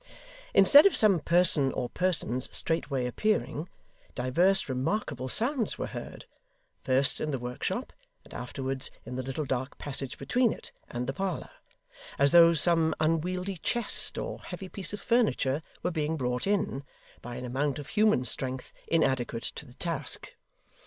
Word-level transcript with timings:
Instead 0.55 0.87
of 0.87 0.95
some 0.95 1.19
person 1.19 1.71
or 1.73 1.87
persons 1.87 2.49
straightway 2.51 3.05
appearing, 3.05 3.69
divers 4.15 4.67
remarkable 4.67 5.29
sounds 5.29 5.77
were 5.77 5.85
heard, 5.85 6.25
first 6.83 7.21
in 7.21 7.29
the 7.29 7.37
workshop 7.37 7.93
and 8.25 8.33
afterwards 8.33 8.89
in 9.05 9.13
the 9.15 9.21
little 9.21 9.45
dark 9.45 9.77
passage 9.77 10.17
between 10.17 10.51
it 10.51 10.71
and 10.89 11.05
the 11.05 11.13
parlour, 11.13 11.51
as 12.17 12.31
though 12.31 12.55
some 12.55 12.95
unwieldy 12.99 13.57
chest 13.57 14.17
or 14.17 14.39
heavy 14.41 14.69
piece 14.69 14.91
of 14.91 14.99
furniture 14.99 15.61
were 15.83 15.91
being 15.91 16.17
brought 16.17 16.47
in, 16.47 16.83
by 17.21 17.35
an 17.35 17.45
amount 17.45 17.77
of 17.77 17.89
human 17.89 18.25
strength 18.25 18.73
inadequate 18.87 19.43
to 19.43 19.67
the 19.67 19.75
task. 19.75 20.33